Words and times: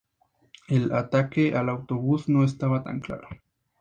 El 0.67 0.93
ataque 0.93 1.55
al 1.55 1.69
autobús 1.69 2.27
no 2.27 2.43
estaba 2.43 2.81
tan 2.83 3.01
claro. 3.01 3.27